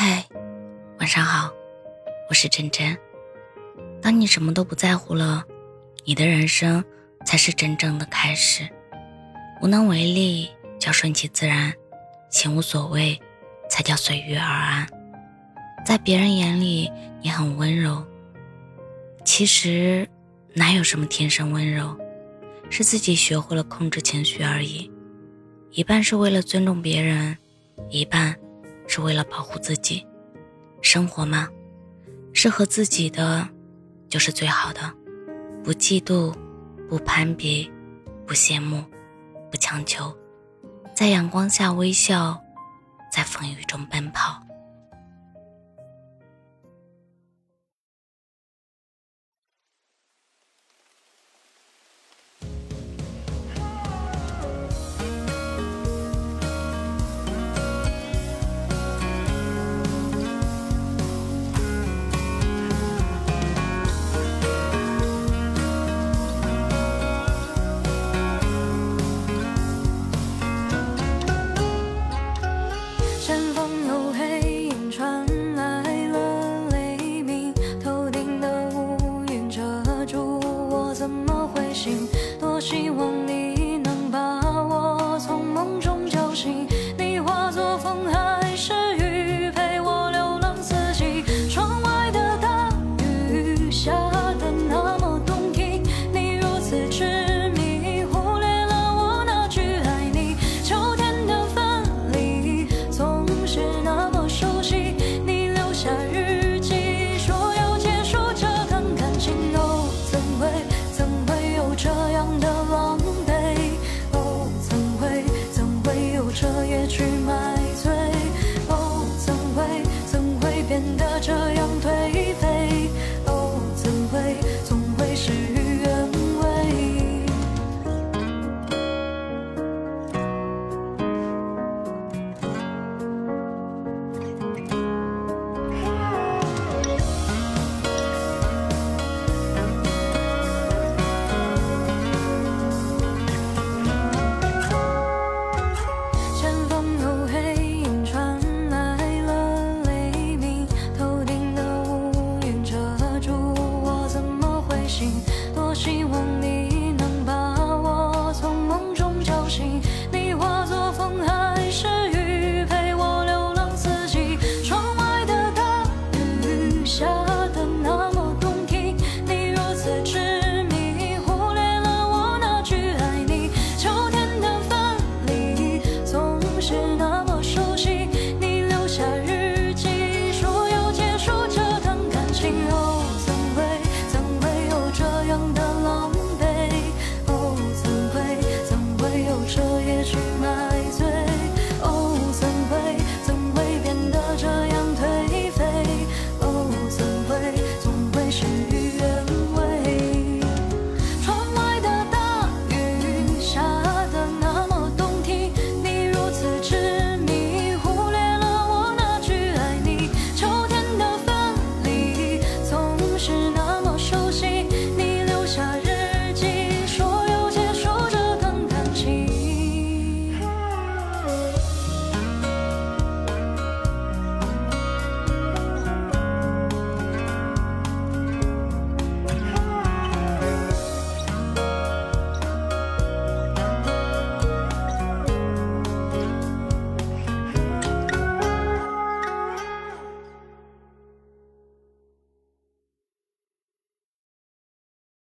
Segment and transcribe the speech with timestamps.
[0.00, 0.24] 嗨，
[1.00, 1.52] 晚上好，
[2.30, 2.96] 我是真真。
[4.00, 5.44] 当你什么都不在乎了，
[6.04, 6.84] 你的人生
[7.26, 8.62] 才是真正的开始。
[9.60, 10.48] 无能为力
[10.78, 11.72] 叫顺其自然，
[12.30, 13.20] 心无所谓
[13.68, 14.86] 才叫随遇而安。
[15.84, 16.88] 在别人眼里
[17.20, 18.06] 你很温柔，
[19.24, 20.08] 其实
[20.54, 21.98] 哪有什么天生温柔，
[22.70, 24.88] 是自己学会了控制情绪而已。
[25.72, 27.36] 一半是为了尊重别人，
[27.90, 28.38] 一半。
[28.88, 30.04] 是为了保护自己，
[30.82, 31.48] 生活嘛，
[32.32, 33.48] 适合自己的
[34.08, 34.80] 就是最好的。
[35.62, 36.34] 不嫉妒，
[36.88, 37.70] 不攀比，
[38.26, 38.82] 不羡慕，
[39.50, 40.12] 不强求，
[40.94, 42.42] 在阳光下微笑，
[43.12, 44.42] 在风雨中奔跑。